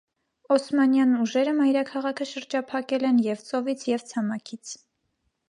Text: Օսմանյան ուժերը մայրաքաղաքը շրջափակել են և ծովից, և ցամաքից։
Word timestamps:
Օսմանյան 0.53 1.11
ուժերը 1.25 1.53
մայրաքաղաքը 1.57 2.27
շրջափակել 2.31 3.07
են 3.11 3.21
և 3.27 3.45
ծովից, 3.51 3.87
և 3.93 4.09
ցամաքից։ 4.11 4.75